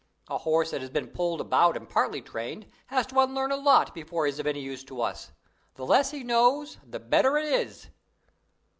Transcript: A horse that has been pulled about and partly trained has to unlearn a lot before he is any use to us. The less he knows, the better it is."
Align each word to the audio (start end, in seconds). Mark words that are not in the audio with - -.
A 0.29 0.39
horse 0.39 0.71
that 0.71 0.81
has 0.81 0.89
been 0.89 1.09
pulled 1.09 1.39
about 1.41 1.77
and 1.77 1.87
partly 1.87 2.23
trained 2.23 2.65
has 2.87 3.05
to 3.05 3.19
unlearn 3.19 3.51
a 3.51 3.55
lot 3.55 3.93
before 3.93 4.25
he 4.25 4.31
is 4.31 4.39
any 4.39 4.59
use 4.59 4.83
to 4.85 4.99
us. 4.99 5.31
The 5.75 5.85
less 5.85 6.09
he 6.09 6.23
knows, 6.23 6.79
the 6.83 6.99
better 6.99 7.37
it 7.37 7.45
is." 7.45 7.87